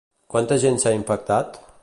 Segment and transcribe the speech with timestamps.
[0.35, 1.63] Quanta gent s'ha infectat?